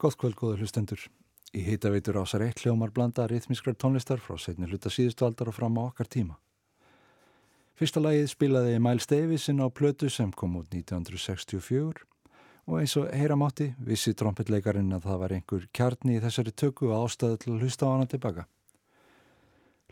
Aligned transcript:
Góð 0.00 0.14
kvöld, 0.16 0.34
góður 0.38 0.62
hlustendur. 0.64 1.00
Í 1.52 1.60
hitaveitur 1.60 2.16
ásar 2.16 2.40
eitt 2.46 2.62
hljómar 2.62 2.88
blanda 2.96 3.26
rithmískrar 3.28 3.74
tónlistar 3.76 4.22
frá 4.24 4.38
setni 4.40 4.64
hluta 4.64 4.88
síðustu 4.88 5.26
aldar 5.26 5.50
og 5.50 5.56
fram 5.58 5.74
á 5.76 5.82
okkar 5.90 6.08
tíma. 6.08 6.38
Fyrsta 7.76 8.00
lagið 8.00 8.30
spilaði 8.32 8.78
Miles 8.80 9.04
Davisin 9.10 9.60
á 9.60 9.68
plötu 9.68 10.08
sem 10.08 10.30
kom 10.32 10.54
út 10.56 10.72
1964 10.72 12.00
og 12.64 12.78
eins 12.80 12.94
og 12.96 13.10
heyra 13.12 13.36
mátti 13.36 13.74
vissi 13.76 14.14
trompetleikarin 14.16 14.94
að 14.96 15.04
það 15.04 15.20
var 15.20 15.34
einhver 15.36 15.66
kjarni 15.76 16.16
í 16.16 16.22
þessari 16.24 16.54
tökku 16.62 16.88
og 16.88 17.04
ástæðu 17.04 17.36
til 17.42 17.52
að 17.52 17.66
hlusta 17.66 17.90
á 17.90 17.92
hana 17.92 18.08
tilbaka. 18.08 18.46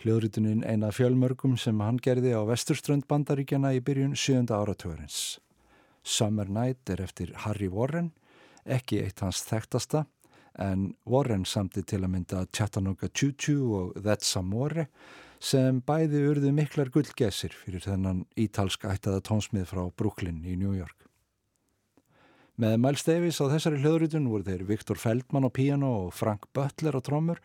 Hljóðritunin 0.00 0.64
eina 0.64 0.88
fjölmörgum 0.88 1.58
sem 1.60 1.84
hann 1.84 2.00
gerði 2.00 2.32
á 2.32 2.40
vesturströnd 2.48 3.04
bandaríkjana 3.10 3.74
í 3.76 3.84
byrjun 3.84 4.16
7. 4.16 4.48
áratörins. 4.56 5.36
Summer 6.00 6.48
Night 6.48 6.88
er 6.88 7.04
eftir 7.04 7.34
Harry 7.44 7.68
Warren 7.68 8.14
ekki 8.68 9.02
eitt 9.04 9.22
hans 9.24 9.42
þekktasta 9.48 10.04
en 10.58 10.92
Warren 11.06 11.44
samti 11.46 11.84
til 11.86 12.02
að 12.02 12.12
mynda 12.14 12.44
Chattanooga 12.52 13.08
Choo 13.14 13.34
Choo 13.38 13.74
og 13.78 13.98
That's 14.02 14.34
Amore 14.38 14.88
sem 15.38 15.78
bæði 15.86 16.24
urðu 16.32 16.50
miklar 16.54 16.90
gullgesir 16.94 17.54
fyrir 17.54 17.84
þennan 17.84 18.24
ítalsk 18.38 18.88
ættaða 18.90 19.22
tónsmið 19.28 19.68
frá 19.70 19.84
Brooklyn 19.94 20.42
í 20.42 20.56
New 20.58 20.74
York. 20.74 21.06
Með 22.58 22.74
Miles 22.82 23.04
Davis 23.06 23.38
á 23.38 23.46
þessari 23.46 23.78
hljóðrítun 23.84 24.26
voru 24.26 24.42
þeir 24.48 24.64
Viktor 24.66 24.98
Feldman 24.98 25.46
á 25.46 25.50
piano 25.54 25.92
og 26.00 26.14
Frank 26.18 26.48
Butler 26.50 26.98
á 26.98 27.00
trómur 27.06 27.38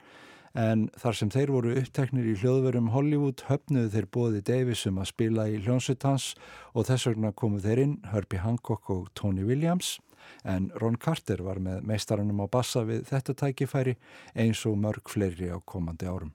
en 0.57 0.87
þar 0.97 1.17
sem 1.17 1.29
þeir 1.33 1.51
voru 1.53 1.73
uppteknir 1.77 2.25
í 2.29 2.33
hljóðverum 2.41 2.91
Hollywood 2.93 3.43
höfnuðu 3.45 3.91
þeir 3.93 4.07
bóði 4.13 4.41
Davis 4.45 4.87
um 4.89 4.97
að 5.01 5.11
spila 5.11 5.45
í 5.49 5.59
hljónsutans 5.61 6.31
og 6.73 6.89
þess 6.89 7.09
vegna 7.09 7.33
komu 7.33 7.61
þeir 7.61 7.83
inn 7.85 7.95
Herbie 8.09 8.41
Hancock 8.41 8.89
og 8.93 9.11
Tony 9.17 9.45
Williams 9.45 9.99
en 10.43 10.69
Ron 10.81 10.95
Carter 10.95 11.43
var 11.45 11.59
með 11.63 11.83
meistarannum 11.89 12.43
á 12.43 12.47
bassa 12.51 12.85
við 12.87 13.05
þetta 13.09 13.35
tækifæri 13.43 13.97
eins 14.35 14.63
og 14.69 14.79
mörg 14.79 15.09
fleiri 15.09 15.51
á 15.51 15.57
komandi 15.65 16.09
árum. 16.09 16.33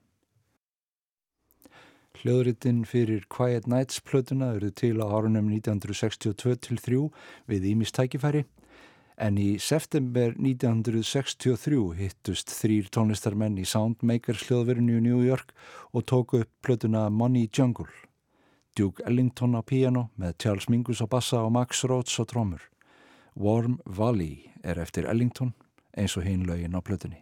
Hljóðritinn 2.19 2.83
fyrir 2.89 3.27
Quiet 3.31 3.69
Nights 3.71 4.01
plötuna 4.03 4.55
eru 4.57 4.73
til 4.75 4.99
á 4.99 5.07
árunum 5.07 5.53
1962-3 5.55 7.05
við 7.47 7.69
Ímis 7.73 7.95
tækifæri 7.95 8.45
en 9.19 9.39
í 9.39 9.59
september 9.63 10.35
1963 10.39 11.79
hittust 11.99 12.53
þrýr 12.55 12.91
tónlistarmenn 12.95 13.59
í 13.59 13.67
Soundmakers 13.67 14.45
hljóðverinu 14.47 14.99
í 14.99 15.05
New 15.05 15.23
York 15.27 15.55
og 15.93 16.07
tóku 16.11 16.43
upp 16.45 16.51
plötuna 16.63 17.09
Money 17.11 17.49
Jungle. 17.51 17.91
Duke 18.79 19.03
Ellington 19.07 19.59
á 19.59 19.63
piano 19.67 20.09
með 20.19 20.37
Charles 20.39 20.69
Mingus 20.71 21.03
á 21.03 21.07
bassa 21.11 21.43
og 21.43 21.53
Max 21.55 21.83
Rhodes 21.85 22.15
á 22.19 22.23
trómur. 22.23 22.63
Warm 23.41 23.79
Valley 23.85 24.51
er 24.65 24.81
eftir 24.83 25.07
Ellington 25.07 25.53
eins 25.95 26.17
og 26.19 26.25
hinn 26.27 26.43
lögin 26.43 26.75
á 26.75 26.83
plötunni. 26.83 27.21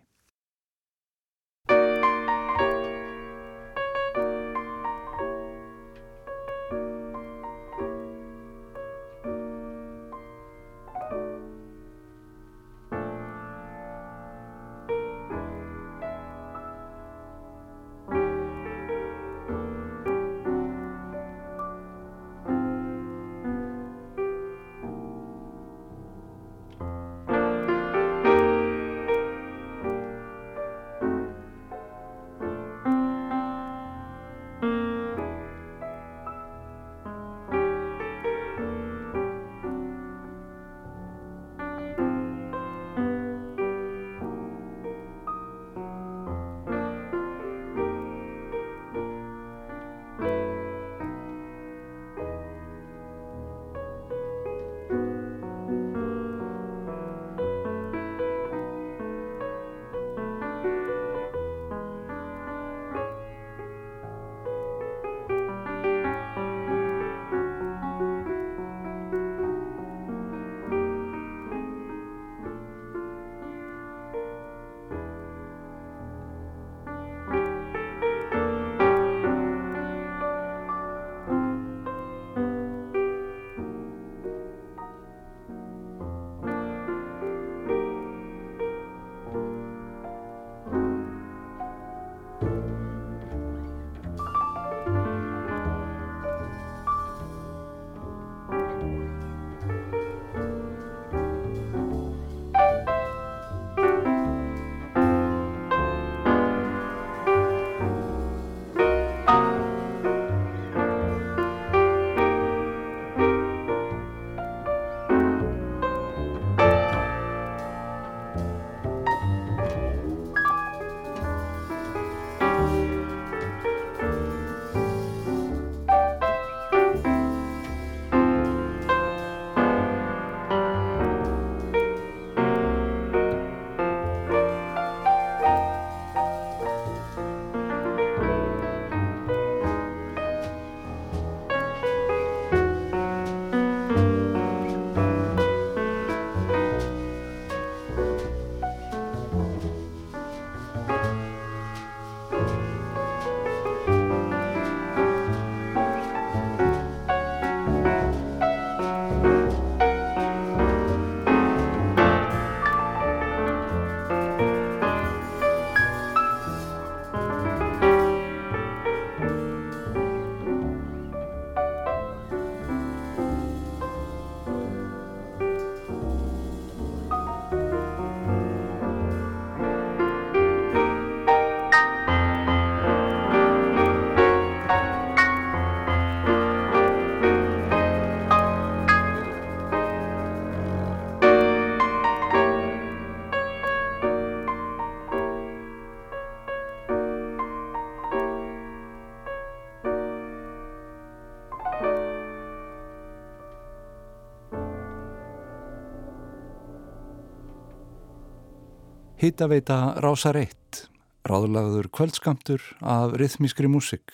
Hittaveita 209.26 209.96
Rásar 209.98 210.36
1, 210.38 210.84
ráðlagður 211.26 211.88
kvöldskamtur 211.90 212.62
af 212.78 213.16
rithmískri 213.18 213.66
músik. 213.66 214.12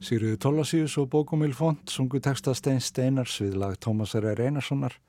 Sigriði 0.00 0.36
Tólasíus 0.36 0.98
og 1.00 1.08
Bókumil 1.08 1.54
Font 1.56 1.88
sungu 1.88 2.20
texta 2.20 2.52
Stein 2.52 2.80
Steinars 2.84 3.40
við 3.40 3.56
lag 3.56 3.80
Tómas 3.80 4.12
R. 4.20 4.36
Einarssonar 4.36 5.00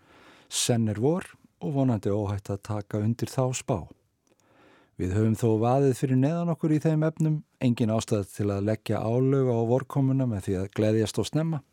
Senn 0.47 0.88
er 0.88 1.03
vor 1.03 1.27
og 1.59 1.75
vonandi 1.75 2.07
óhætt 2.15 2.47
að 2.47 2.63
taka 2.63 3.03
undir 3.03 3.27
þá 3.27 3.51
spá. 3.59 3.79
Við 4.95 5.19
höfum 5.19 5.35
þó 5.35 5.59
vaðið 5.67 5.97
fyrir 6.00 6.23
neðan 6.23 6.55
okkur 6.55 6.79
í 6.79 6.79
þeim 6.79 7.03
efnum, 7.11 7.41
engin 7.61 7.93
ástæð 7.93 8.27
til 8.35 8.49
að 8.51 8.67
leggja 8.69 9.01
álöga 9.01 9.55
á 9.57 9.61
vorkomuna 9.69 10.27
með 10.29 10.47
því 10.47 10.59
að 10.59 10.71
gleyðjast 10.77 11.21
og 11.21 11.29
snemma. 11.29 11.63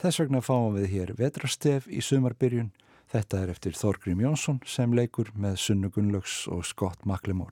Þess 0.00 0.22
vegna 0.22 0.40
fáum 0.40 0.78
við 0.78 0.92
hér 0.94 1.16
vetrastef 1.18 1.88
í 1.92 2.00
sumarbyrjun 2.04 2.72
Þetta 3.10 3.40
er 3.42 3.50
eftir 3.50 3.74
Þorgrím 3.74 4.20
Jónsson 4.22 4.60
sem 4.70 4.92
leikur 4.94 5.32
með 5.34 5.56
Sunnu 5.58 5.88
Gunnlaugs 5.90 6.44
og 6.46 6.62
Scott 6.68 7.02
Maklemór. 7.10 7.50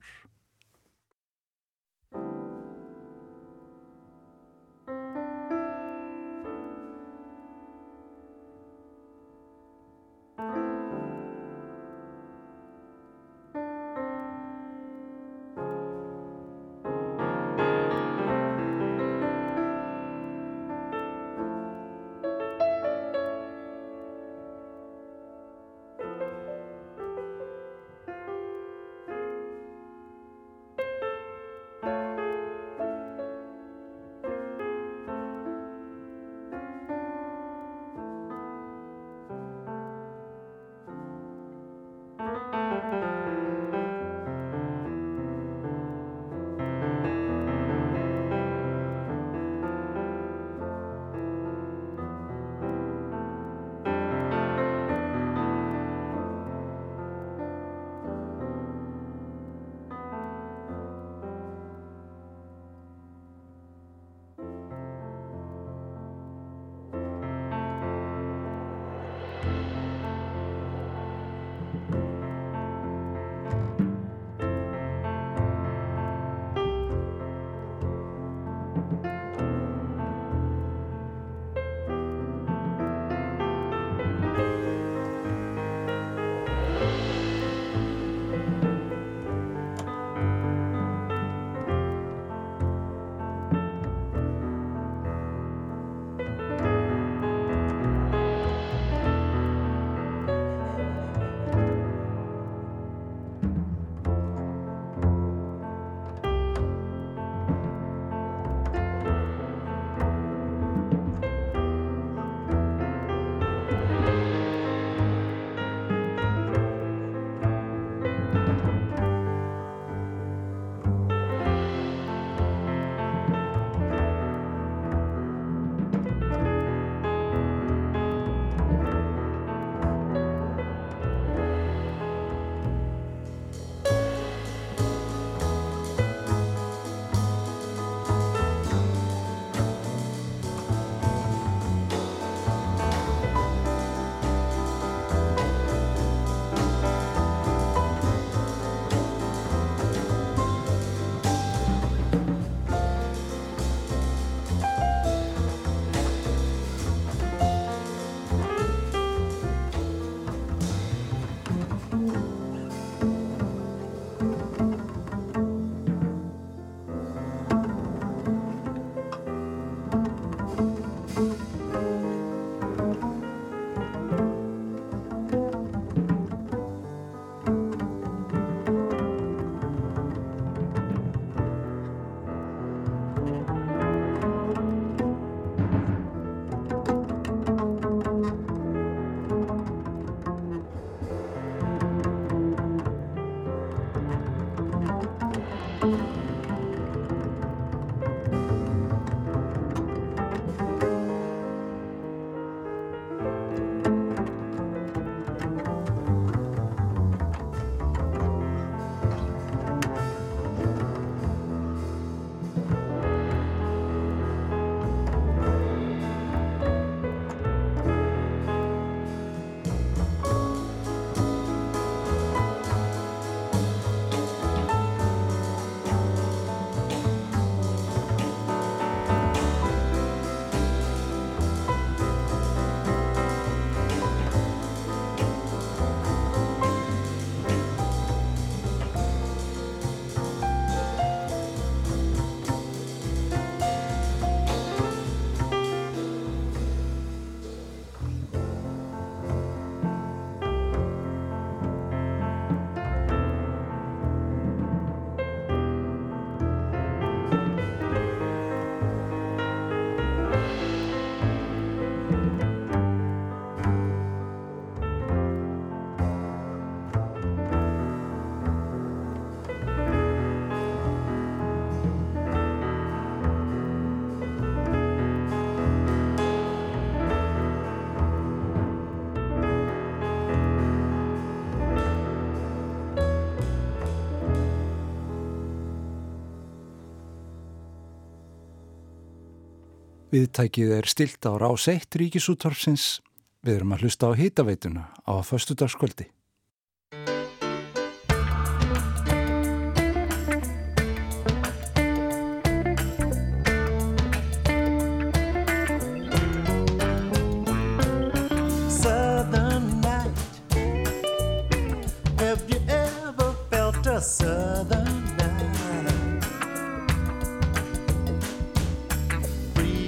Viðtækið 290.09 290.71
er 290.73 290.87
stilt 290.89 291.25
á 291.29 291.37
rás 291.37 291.67
1 291.69 291.93
ríkisúttorfsins 292.01 293.01
Við 293.45 293.59
erum 293.59 293.75
að 293.75 293.85
hlusta 293.85 294.09
á 294.09 294.17
hýtaveituna 294.17 294.83
á 295.05 295.13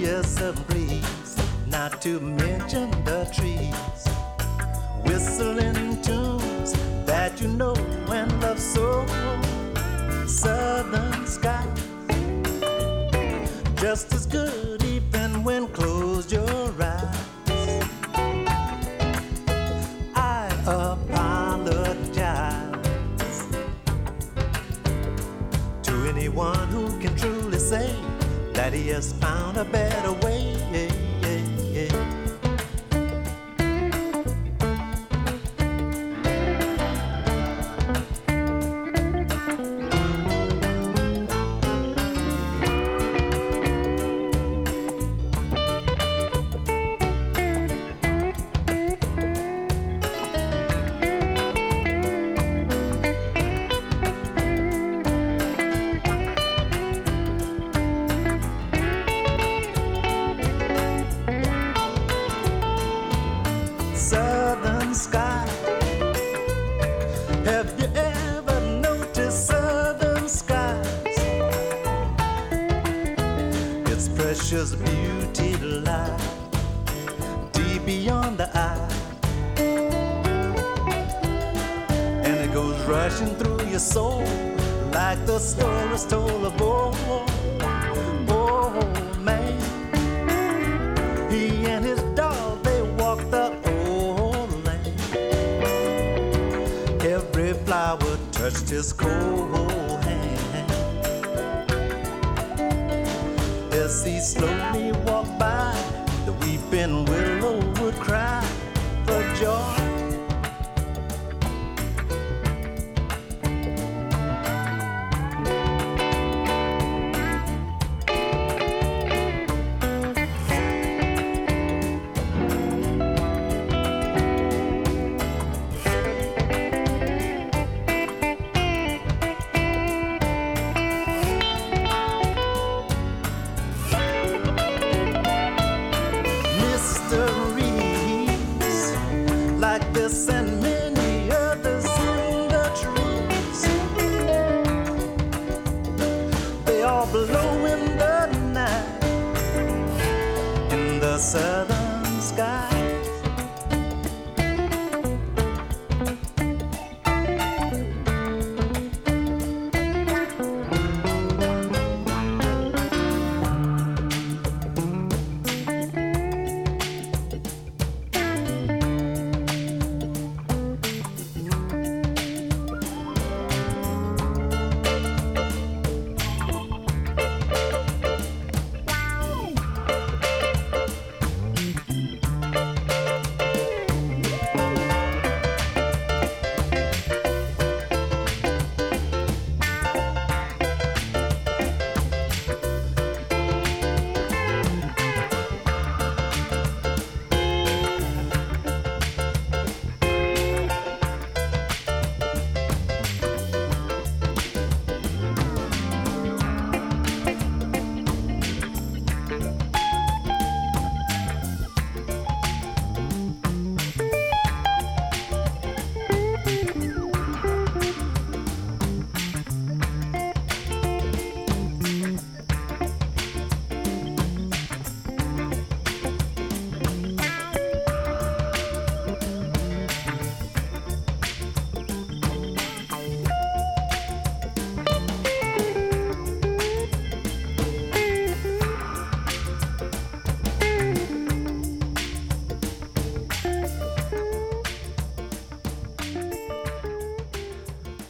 Yes, 0.02 0.40
a 0.40 0.52
breeze, 0.66 1.36
not 1.68 2.02
to 2.02 2.18
mention 2.18 2.90
the 3.04 3.24
trees. 3.32 4.02
Whistling 5.04 6.02
tunes 6.02 6.72
that 7.06 7.40
you 7.40 7.46
know 7.46 7.76
when 8.08 8.28
love's 8.40 8.64
so. 8.64 9.06
Southern 10.26 11.24
sky, 11.24 11.64
just 13.76 14.12
as 14.12 14.26
good 14.26 14.82
even 14.82 15.44
when 15.44 15.68
closed 15.68 16.32
your 16.32 16.72
eyes. 16.80 17.16
I 20.16 20.48
apologize 20.66 22.16
to 25.84 25.92
anyone 26.08 26.66
who 26.68 26.98
can 26.98 27.14
truly 27.16 27.60
say 27.60 27.94
that 28.52 28.72
he 28.72 28.88
has 28.88 29.12
a 29.62 29.64
better 29.64 30.21
touched 98.52 98.70
his 98.70 98.92
cold 98.92 100.04
hand 100.04 100.70
as 103.72 104.04
he 104.04 104.20
slowly 104.20 104.92
walked 105.04 105.31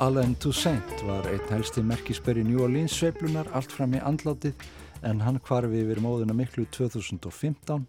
Allen 0.02 0.32
Toussaint 0.42 1.02
var 1.06 1.28
einn 1.30 1.50
helsti 1.52 1.82
merkisberi 1.86 2.42
New 2.42 2.58
Orleans 2.64 2.96
sveiflunar 2.98 3.46
allt 3.54 3.70
fram 3.70 3.92
í 3.94 4.00
andlátið 4.02 4.64
en 5.06 5.20
hann 5.22 5.38
kvarfi 5.38 5.84
yfir 5.84 6.00
móðuna 6.02 6.34
miklu 6.34 6.64
2015 6.74 7.84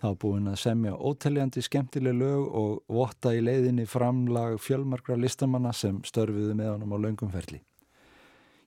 þá 0.00 0.06
búinn 0.22 0.48
að 0.48 0.56
semja 0.62 0.94
óteljandi 0.96 1.60
skemmtileg 1.66 2.16
lög 2.16 2.56
og 2.62 2.80
votta 2.88 3.34
í 3.36 3.42
leiðinni 3.44 3.84
framlag 3.84 4.56
fjölmarkra 4.64 5.18
listamanna 5.20 5.74
sem 5.76 6.00
störfiðu 6.08 6.56
með 6.56 6.72
honum 6.78 6.96
á 6.96 6.98
laungumferli. 7.04 7.60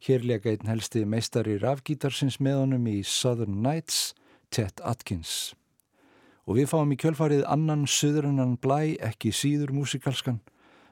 Hér 0.06 0.30
lega 0.30 0.54
einn 0.54 0.70
helsti 0.76 1.02
meistari 1.10 1.58
rafgítarsins 1.66 2.38
með 2.38 2.62
honum 2.62 2.88
í 2.94 3.00
Southern 3.02 3.64
Nights, 3.66 4.14
Chet 4.54 4.86
Atkins. 4.86 5.56
Og 6.46 6.62
við 6.62 6.70
fáum 6.76 6.94
í 6.94 7.02
kjölfarið 7.02 7.48
annan 7.50 7.90
söðurinnan 7.90 8.60
blæ, 8.62 9.00
ekki 9.02 9.34
síður 9.34 9.74
músikalskan. 9.82 10.44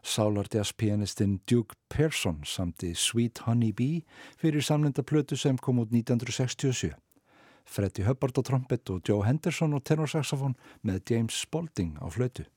Sálardjas 0.03 0.73
pianistinn 0.73 1.39
Duke 1.49 1.75
Pearson 1.89 2.41
samti 2.45 2.93
Sweet 2.95 3.43
Honey 3.45 3.71
Bee 3.71 4.01
fyrir 4.37 4.61
samlenda 4.61 5.03
plötu 5.03 5.37
sem 5.37 5.57
kom 5.57 5.79
út 5.79 5.91
1967. 5.93 6.95
Freddy 7.65 8.03
Hubbard 8.03 8.37
á 8.37 8.41
trombett 8.41 8.89
og 8.89 9.05
Joe 9.07 9.25
Henderson 9.25 9.77
á 9.77 9.79
tenorsaxofón 9.79 10.57
með 10.81 11.05
James 11.09 11.37
Spalding 11.45 11.97
á 12.01 12.09
flötu. 12.09 12.49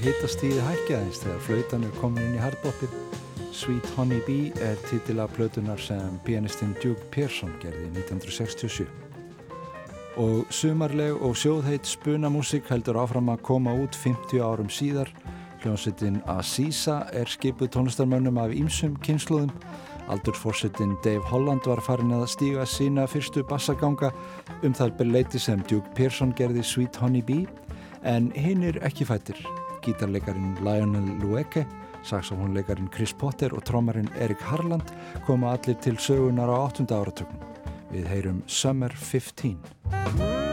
Hitastíði 0.00 0.62
hækja 0.64 0.98
aðeins 0.98 1.20
þegar 1.22 1.40
flautan 1.46 1.86
er 1.86 1.96
komin 2.00 2.24
inn 2.28 2.36
í 2.38 2.42
hardbopið. 2.42 2.92
Sweet 3.54 3.86
Honey 3.94 4.20
Bee 4.26 4.52
er 4.64 4.78
titila 4.88 5.26
plötunar 5.30 5.80
sem 5.82 6.18
pianistinn 6.26 6.74
Duke 6.82 7.06
Pearson 7.14 7.52
gerði 7.62 7.86
1967. 7.92 8.88
Og 10.18 10.44
sumarleg 10.54 11.18
og 11.22 11.34
sjóðheit 11.38 11.86
spunamúsik 11.90 12.70
heldur 12.70 12.98
áfram 13.02 13.32
að 13.32 13.42
koma 13.46 13.74
út 13.78 13.96
50 13.98 14.42
árum 14.42 14.70
síðar. 14.70 15.10
Hljómsveitin 15.62 16.20
Aziza 16.30 17.00
er 17.14 17.30
skipuð 17.30 17.72
tónlistarmönnum 17.74 18.38
af 18.42 18.54
ímsum 18.54 18.94
kynsluðum. 19.06 19.50
Aldurforsettin 20.12 20.96
Dave 21.04 21.24
Holland 21.30 21.66
var 21.66 21.82
farin 21.82 22.12
að 22.14 22.28
stíga 22.34 22.66
sína 22.68 23.08
fyrstu 23.10 23.42
bassaganga 23.48 24.12
um 24.62 24.74
það 24.76 24.96
beleiti 25.00 25.40
sem 25.40 25.62
Duke 25.70 25.94
Pearson 25.96 26.34
gerði 26.36 26.62
Sweet 26.62 27.00
Honey 27.02 27.24
Bee 27.24 27.46
en 28.04 28.32
hinn 28.36 28.66
er 28.68 28.82
ekki 28.84 29.08
fættir. 29.08 29.40
Gítarleikarin 29.84 30.56
Lionel 30.64 31.18
Lueke, 31.20 31.66
saxofónleikarin 32.04 32.90
Chris 32.94 33.12
Potter 33.12 33.52
og 33.54 33.64
trómarinn 33.68 34.08
Erik 34.20 34.40
Harland 34.48 34.94
koma 35.26 35.52
allir 35.56 35.76
til 35.84 36.00
sögunar 36.00 36.48
á 36.48 36.56
8. 36.72 36.88
áratökun. 36.88 37.44
Við 37.92 38.08
heyrum 38.08 38.42
Summer 38.46 38.92
15. 38.96 40.43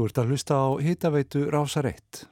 Þú 0.00 0.06
ert 0.08 0.18
að 0.22 0.30
hlusta 0.32 0.56
á 0.56 0.68
hitaveitu 0.80 1.40
Rásar 1.52 1.84
1. 1.90 2.29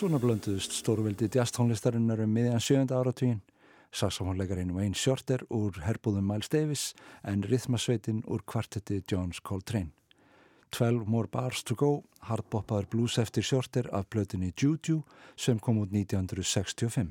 Svona 0.00 0.16
blönduðust 0.16 0.72
stórveldi 0.72 1.26
djastónlistarinnar 1.28 2.22
um 2.24 2.30
miðjan 2.32 2.62
sjönda 2.64 2.96
áratvín, 2.96 3.42
saxofónleikarinn 3.92 4.70
Wayne 4.72 4.96
Shorter 4.96 5.42
úr 5.52 5.76
herbúðum 5.84 6.24
Miles 6.24 6.48
Davis 6.48 6.84
en 7.20 7.42
rithmasveitin 7.44 8.22
úr 8.24 8.40
kvartetti 8.48 9.02
Jones 9.04 9.42
Coltrane. 9.44 9.90
12 10.72 11.04
More 11.04 11.28
Bars 11.28 11.60
to 11.68 11.76
Go, 11.76 11.90
hardboppaður 12.30 12.88
blues 12.94 13.18
eftir 13.20 13.44
Shorter 13.44 13.90
af 13.92 14.06
blötinni 14.08 14.54
Juju 14.56 15.02
sem 15.36 15.60
kom 15.60 15.82
út 15.82 15.92
1965. 15.92 17.10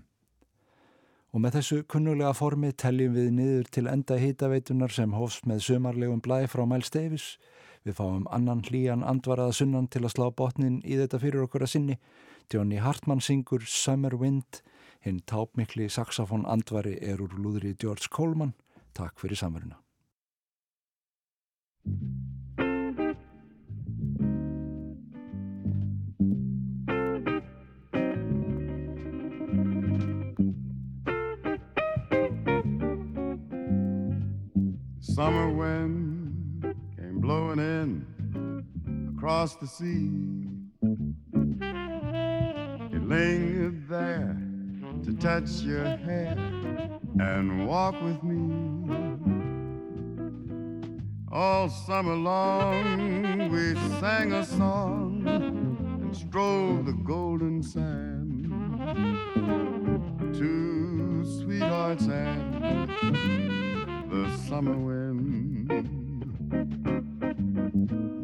Og 1.30 1.44
með 1.44 1.60
þessu 1.60 1.84
kunnulega 1.86 2.34
formi 2.34 2.72
telljum 2.74 3.14
við 3.20 3.30
niður 3.38 3.70
til 3.70 3.86
enda 3.92 4.18
hýtaveitunar 4.18 4.96
sem 4.98 5.14
hófs 5.14 5.44
með 5.46 5.62
sömarlegum 5.68 6.26
blæ 6.26 6.48
frá 6.50 6.66
Miles 6.66 6.90
Davis. 6.90 7.36
Við 7.86 8.02
fáum 8.02 8.26
annan 8.34 8.66
hlýjan 8.66 9.06
andvaraða 9.06 9.60
sunnan 9.62 9.92
til 9.94 10.08
að 10.08 10.16
slá 10.16 10.26
botnin 10.34 10.82
í 10.82 10.98
þetta 10.98 11.22
fyrir 11.22 11.46
okkur 11.46 11.68
að 11.68 11.74
sinni 11.76 12.00
Johnny 12.52 12.78
Hartmann 12.78 13.20
syngur 13.22 13.62
Summer 13.68 14.20
Wind, 14.20 14.64
hinn 15.06 15.20
tápmikli 15.30 15.86
saxofón 15.86 16.48
andvari 16.50 16.96
er 16.98 17.22
úr 17.22 17.36
lúðri 17.38 17.76
George 17.78 18.10
Coleman. 18.10 18.56
Takk 18.98 19.22
fyrir 19.22 19.38
samveruna. 19.38 19.78
Summer 35.00 35.52
wind 35.54 36.64
came 36.98 37.22
blowing 37.22 37.60
in 37.60 38.08
across 39.14 39.56
the 39.58 39.68
sea 39.68 40.59
lingered 43.10 43.90
there 43.90 44.38
to 45.04 45.12
touch 45.16 45.50
your 45.62 45.84
hair 45.84 46.36
and 47.20 47.68
walk 47.68 48.00
with 48.04 48.22
me. 48.24 48.54
All 51.32 51.70
summer 51.70 52.14
long 52.14 53.50
we 53.50 53.74
sang 54.00 54.34
a 54.34 54.46
song 54.46 55.24
and 55.26 56.16
strolled 56.16 56.86
the 56.86 56.94
golden 56.94 57.64
sand. 57.64 58.46
Two 60.36 61.26
sweethearts 61.40 62.04
and 62.04 62.90
the 64.12 64.38
summer 64.48 64.78
wind. 64.78 65.68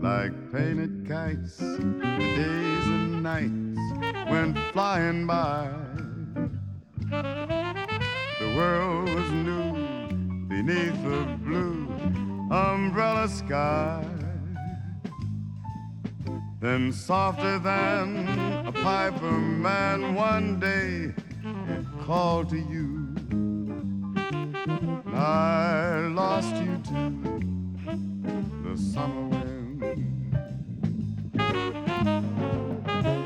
Like 0.03 0.33
painted 0.51 1.07
kites, 1.07 1.57
the 1.57 2.19
days 2.19 2.85
and 2.85 3.23
nights 3.23 3.64
flying 4.75 5.25
by. 5.25 5.69
The 8.41 8.53
world 8.57 9.07
was 9.07 9.31
new 9.31 9.71
beneath 10.49 11.01
the 11.01 11.21
blue 11.45 11.87
umbrella 12.51 13.29
sky. 13.29 14.05
Then, 16.59 16.91
softer 16.91 17.57
than 17.57 18.27
a 18.67 18.73
piper 18.73 19.31
man, 19.31 20.13
one 20.13 20.59
day 20.59 21.13
it 21.73 21.85
called 22.05 22.49
to 22.49 22.57
you. 22.57 23.15
I 25.13 26.11
lost 26.21 26.53
you 26.53 26.73
to 26.89 26.99
the 28.65 28.75
summer 28.77 29.25
wind, 29.29 29.79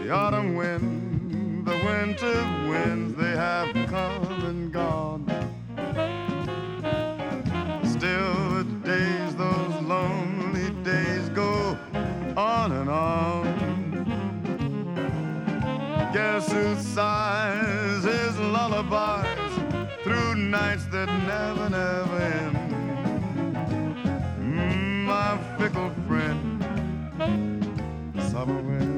The 0.04 0.12
autumn 0.12 0.56
wind, 0.56 0.89
winter 1.90 2.40
winds, 2.70 3.16
they 3.16 3.36
have 3.46 3.74
come 3.88 4.24
and 4.50 4.72
gone. 4.72 5.24
Still, 7.96 8.34
the 8.58 8.66
days, 8.92 9.36
those 9.36 9.76
lonely 9.94 10.70
days, 10.84 11.30
go 11.30 11.78
on 12.38 12.72
and 12.80 12.90
on. 12.90 13.44
Guess 16.14 16.52
who 16.52 16.76
sighs 16.76 18.04
his 18.04 18.38
lullabies 18.56 19.54
through 20.04 20.36
nights 20.36 20.86
that 20.94 21.10
never, 21.34 21.70
never 21.70 22.18
end? 22.38 22.58
Mm, 24.40 25.06
my 25.12 25.32
fickle 25.58 25.92
friend, 26.08 26.40
summer 28.32 28.62
wind. 28.62 28.89